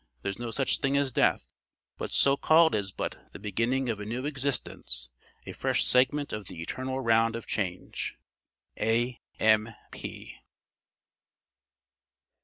[0.23, 1.53] There's no Such thing as Death;
[1.97, 5.09] what's so called is but The beginning of a new existence,
[5.45, 8.15] a fresh Segment of the eternal round of change."
[8.79, 10.37] A.M.P.